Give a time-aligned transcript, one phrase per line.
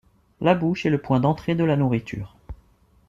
[0.39, 2.35] La bouche est le point d'entrée de la nourriture.